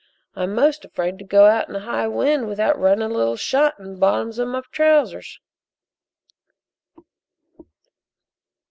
[0.35, 3.77] I'm 'most afraid to go out in a high wind without running a little shot
[3.77, 5.39] in the bottoms of my trousers."